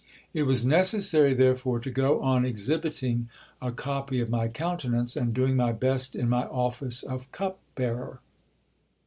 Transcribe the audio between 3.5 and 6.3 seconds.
a copy of my countenance, and doing my best in